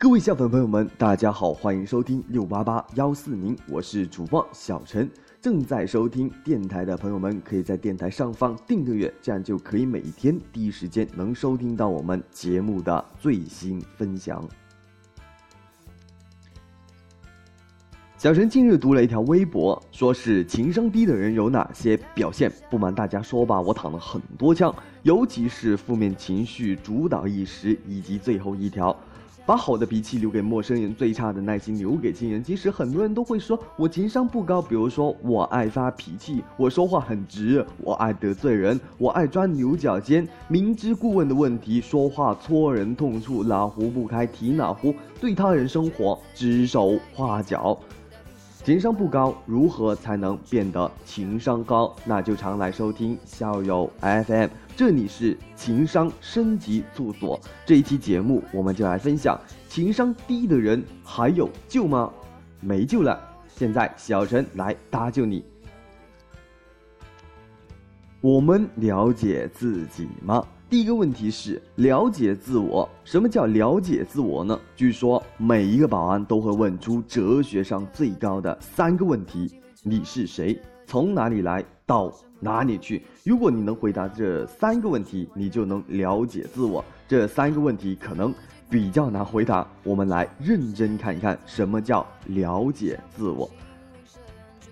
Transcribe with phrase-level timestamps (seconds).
[0.00, 5.10] 各位小粉朋友们，大家好，欢迎收听六八八幺四零，我是主播小陈。
[5.42, 14.48] 正在收听电台的朋友们，可以在电台上方订个月，这样就可以每天第一时间能收听到我们节目的最新分享。
[18.16, 22.52] 小陈近日读了一条微博，说是情商低的人有哪些表现？
[22.70, 24.72] 不瞒大家说吧，我躺了很多枪，
[25.02, 28.96] 尤其是负面情绪主导意识，以及最后一条。
[29.48, 32.44] 把好的脾气留给陌生人，最差的耐心留给亲人。
[32.44, 47.78] 其实很多人都会说我情商不高，比如说我爱发脾气，我说话很直，我爱得罪人，我爱钻牛角尖，明知故问的问题，说话戳人痛处，哪壶不开提哪壶，对他人生活指手画脚。
[48.62, 51.96] 情商不高，如何才能变得情商高？
[52.04, 54.48] 那就常来收听校友 FM，
[54.78, 57.40] 这里是情商升级住所。
[57.66, 59.36] 这一期节目，我们就来分享
[59.68, 62.08] 情商低的人还有救吗？
[62.60, 63.20] 没救了！
[63.48, 65.44] 现在小陈来搭救你。
[68.20, 70.46] 我们了解自己吗？
[70.70, 72.88] 第一个问题是了解自我。
[73.02, 74.56] 什么叫了解自我呢？
[74.76, 80.56] 据说每一个保安都会问出哲学上最高的三个问题：你是谁？
[80.88, 81.62] 从哪里来？
[81.84, 83.02] 到哪里去？
[83.22, 86.82] 如果你能回答这三个问题，你就能了解自我。
[87.06, 88.34] 这三个问题可能
[88.70, 93.50] 比较难回答，我们来认真看一看什么叫了解自我。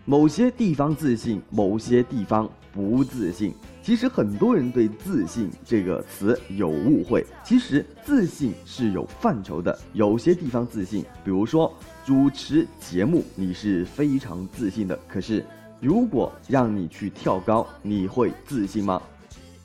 [0.06, 3.52] 某些地方自信，某些地方不自信。
[3.82, 7.24] 其实很多人对“自信”这个词有误会。
[7.44, 11.72] 其实自信是有范畴的，有些地方自信，比如说
[12.04, 14.98] 主持节目，你是非常自信的。
[15.06, 15.44] 可是，
[15.80, 19.00] 如果让你去跳高，你会自信吗？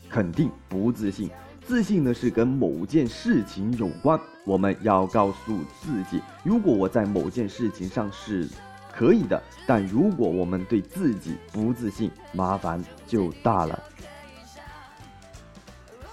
[0.09, 1.29] 肯定不自信。
[1.65, 4.19] 自信呢是跟某件事情有关。
[4.45, 8.47] 我们要告诉自己，如果我在某件事情上是。
[8.93, 13.83] 可以的，但如果我们对自己不自信，麻烦就大了。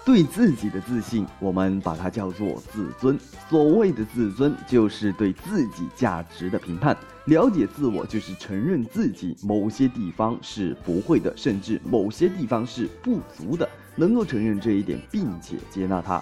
[0.09, 3.15] 对自己的自信，我们把它叫做自尊。
[3.47, 6.97] 所谓的自尊，就是对自己价值的评判。
[7.25, 13.69] 了解自我，就是承认自己某些地方是不会的，甚至某些地方是不足的。
[13.95, 16.19] 能够承认这一点，并且接纳它，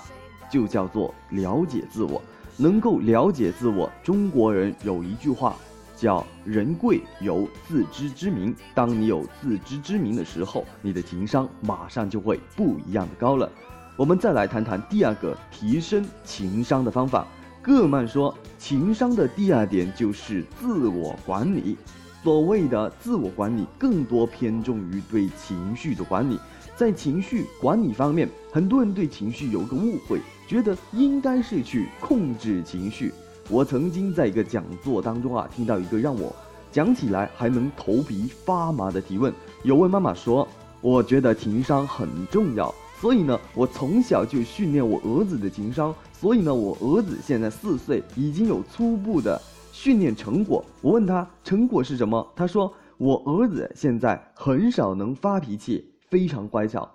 [0.52, 2.22] 就叫做了解自我。
[2.58, 5.56] 能够了解自我，中国人有一句话。
[5.96, 8.56] 叫人贵有自知之明。
[8.76, 13.50] 当你有自知之明的时候，你的情商马上就会不一样的高了。
[13.98, 17.26] 我们再来谈谈第二个提升情商的方法。
[17.64, 21.76] 戈尔曼说，情商的第二点就是自我管理。
[22.24, 26.40] 所谓的自我管理，更多偏重于对情绪的管理。
[26.76, 33.12] 在情绪管理方面，很多人对情绪有个误会，觉得应该是去控制情绪。
[33.50, 36.36] 我曾经在一个讲座当中啊，听到一个让我
[36.72, 39.34] 讲起来还能头皮发麻的提问。
[39.64, 40.48] 有位妈妈说
[40.82, 45.94] ：“我觉得情商很重要，所以呢，我从小就训练我儿子的情商。
[46.12, 49.40] 所以呢，我儿子现在四岁，已经有初步的
[49.72, 56.90] 训练成果。”我问他成果是什么，他说：“我儿子现在很少能发脾气，非常乖巧。”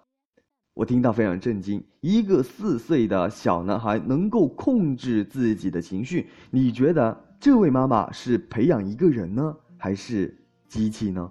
[0.74, 10.34] 我听到非常震惊，一个四岁的小男孩能够控制自己的情绪，你觉得这位妈妈是培养一个人呢，还是
[10.68, 11.30] 机器呢？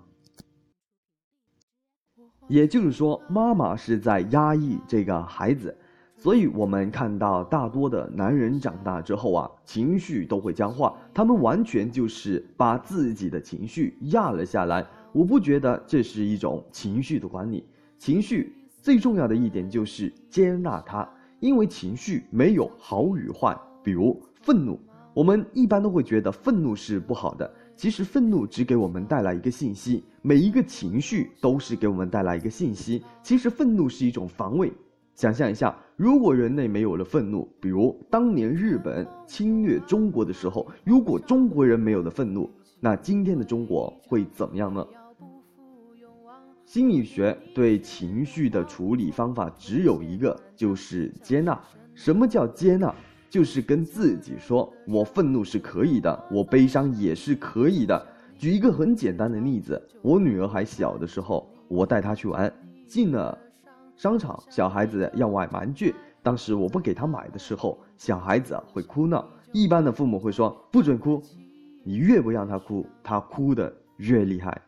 [2.52, 5.74] 也就是说，妈妈是在压抑这个孩子，
[6.18, 14.86] 所以我们看到大多的男人长大之后啊，情绪都会僵化，他们完全就是把自己的情绪压了下来。
[15.14, 17.66] 我不觉得这是一种情绪的管理，
[17.98, 18.54] 情绪。
[18.82, 21.08] 最重要的一点就是接纳它，
[21.40, 23.58] 因为情绪没有好与坏。
[23.82, 24.78] 比如愤怒，
[25.14, 27.50] 我们一般都会觉得愤怒是不好的，
[27.82, 30.04] 其实愤怒只给我们带来一个信息。
[30.22, 33.04] 每一个情绪都是给我们带来一个信息。
[33.24, 34.72] 其实愤怒是一种防卫。
[35.16, 42.48] 想象一下，如果人类没有了愤怒，比如当年日本侵略中国的时候，如果中国人没有了愤怒，
[42.80, 44.86] 那今天的中国会怎么样呢？
[46.64, 51.60] 心理学对情绪的处理方法只有一个，就是接纳。
[51.96, 52.94] 什么叫接纳？
[53.32, 58.08] 就是跟自己说：“我愤怒是可以的，我悲伤也是可以的。”
[58.38, 62.54] 举一个很简单的例子，我女儿还小的时候，我带她去玩，
[62.86, 63.38] 进了
[63.96, 69.26] 商场，小孩子要买玩具，当时我不给她买的时候，小孩子会哭闹。
[69.54, 71.24] 一般的父母会说：“不准哭，
[71.86, 74.62] 你越不让他哭，他哭的越厉害。”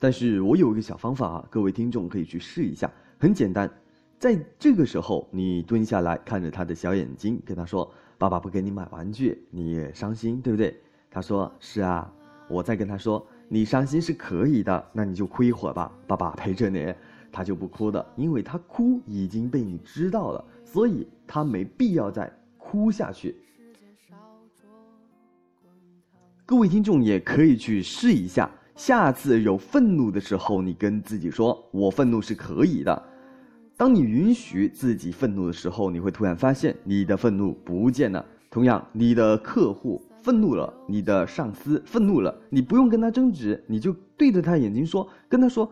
[0.00, 3.70] 但是我有一个小方法啊，各位听众可以去试一下，很简单，
[4.24, 10.74] 在这个时候，你蹲下来看着他的小眼睛，跟他说：“爸爸不给你买玩具，你也伤心，对不对？”
[11.12, 12.10] 他说：“是啊。”
[12.48, 16.90] 我再跟他说：“你伤心是可以的，那你就哭一会儿吧，爸爸陪着你。”
[17.30, 23.36] 他就不哭的，因为他哭已经被你知道了，所以他没必要再哭下去。
[26.46, 33.02] 各位听众也可以去试一下，下次有愤怒的时候，你跟自己说：“我愤怒是可以的。”
[33.76, 38.24] 当你允许自己愤怒的时候，你会突然发现你的愤怒不见了。
[38.48, 45.68] 同样，你的客户愤怒了，你的上司愤怒了，你不用跟他争执，你就对着他眼睛说，跟他说：“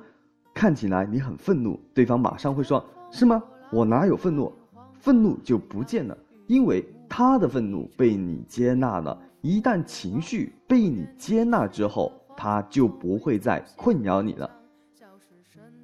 [0.52, 3.40] 看起来你很愤怒。”对方马上会说：“是吗？
[3.70, 4.52] 我哪有愤怒？”
[4.98, 6.18] 愤怒就不见了，
[6.48, 9.16] 因为他的愤怒被你接纳了。
[9.42, 14.50] 一旦情绪被你接纳之后，他就不会再困扰你了。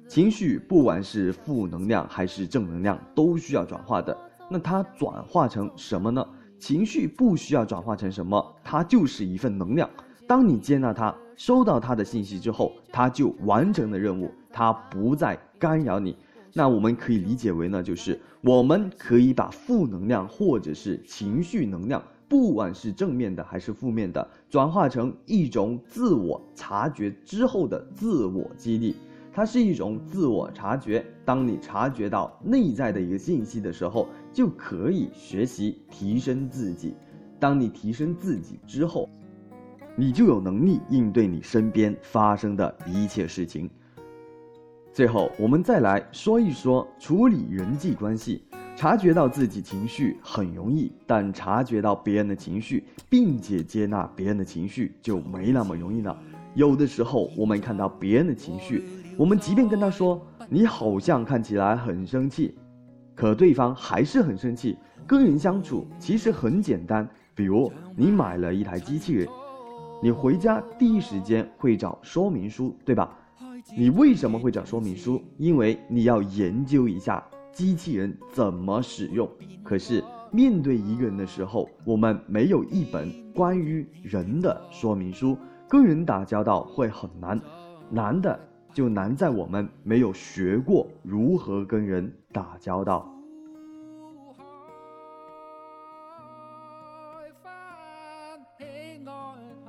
[0.09, 4.17] 情绪不管是负能量还是正能量，都需要转化的。
[4.49, 6.25] 那它转化成什么呢？
[6.57, 9.87] 情绪不需要转化成什么，它就是一份能量。
[10.25, 16.17] 当你接纳它，收到它的信息之后，它就完成了任务，它不再干扰你。
[16.53, 22.01] 那我们可以理解为呢，就是我们可以把负能量或者是情绪能量。
[22.27, 28.95] 不管是正面的还是负面的，转化成一种自我察觉之后的自我激励，
[29.31, 31.05] 它是一种自我察觉。
[31.23, 36.95] 当你察觉到内在的一个信息的时候，就可以学习提升自己。
[37.39, 39.09] 当你提升自己之后，
[39.95, 43.69] 你就有能力应对你身边发生的一切事情。
[44.91, 48.43] 最后，我们再来说一说处理人际关系。
[48.75, 56.17] 察觉到自己情绪很容易，但察觉到别人的情绪，并且接纳别人的情绪就没那么容易了。
[56.55, 58.83] 有的时候，我们看到别人的情绪，
[59.19, 62.57] 我们即便跟他说“你好像看起来很生气”，
[63.13, 64.77] 可对方还是很生气。
[65.05, 67.05] 跟人相处其实很简单，
[67.35, 69.27] 比如你买了一台机器人，
[70.01, 73.13] 你回家第一时间会找说明书，对吧？
[73.75, 75.21] 你为什么会找说明书？
[75.37, 77.21] 因为你要研究一下。
[77.51, 79.29] 机器人怎么使用？
[79.63, 80.01] 可是
[80.31, 85.37] 面对一个人的时候，我们没有一本关于人的说明书，
[85.67, 87.37] 跟人打交道会很难。
[87.89, 88.39] 难的
[88.73, 93.09] 就难在我们没有学过如何跟人打交道。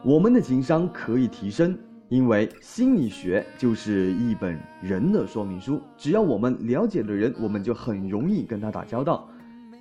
[0.02, 1.78] 我们的情商可以提升。
[2.08, 9.28] 因为心理学就是一本人的说明书，只要我们了解的人，我们就很容易跟他打交道。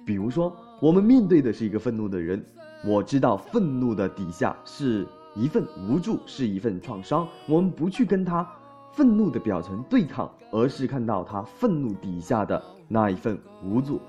[0.05, 2.39] 比如说，我们面对的是一个愤怒的人，
[2.85, 7.27] 我知道愤怒的底下是一份无助，是一份创伤。
[7.47, 8.47] 我们不去跟他
[8.93, 13.99] 愤怒的表层对抗，而是看到他愤怒底下的那一份无助。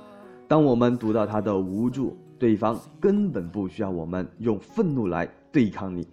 [0.48, 6.06] 当我们读到他的无助，对方根本不需要我们用愤怒来对抗你。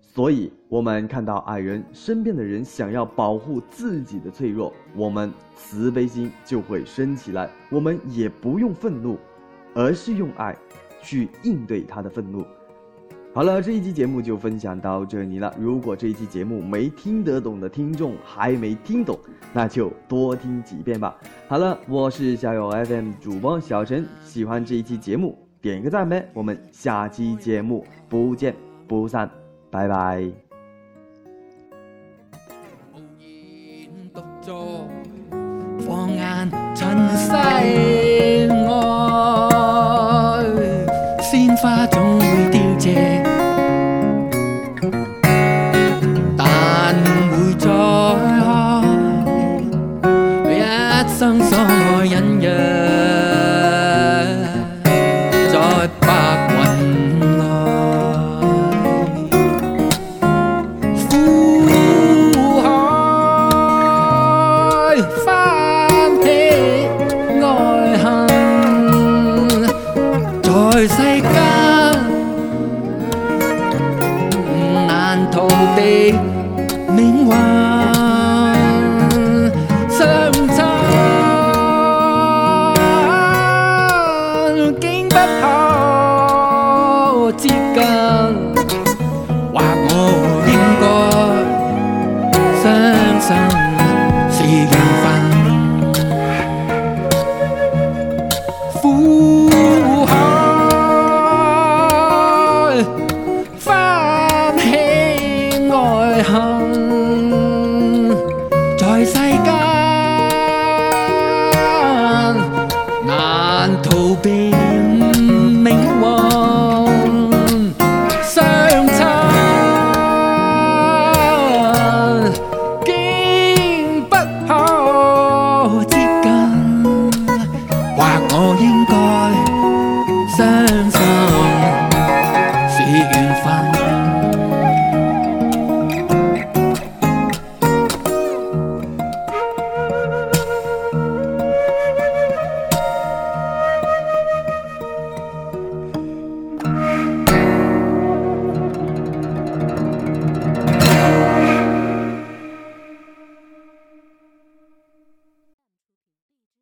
[0.00, 7.48] 所以，我们看到爱人身边的人想要保护自己的脆弱，我们慈悲心就会升起来。
[7.70, 9.18] 我们也不用愤怒，
[9.74, 10.54] 而是用爱
[11.02, 12.44] 去应对他的愤怒。
[13.34, 15.54] 好了，这一期节目就分享到这里了。
[15.58, 19.18] 如果这一期节目没听得懂的听众还没听懂，
[19.54, 21.16] 那就多听几遍吧。
[21.48, 26.28] 好了，我是小友 FM 主播小陈，喜欢这一期节目点一个赞呗。
[26.34, 28.54] 我们下期节目不见
[28.86, 29.30] 不散。
[29.70, 30.30] 拜拜。
[35.86, 36.50] 放眼
[77.02, 77.61] Vinh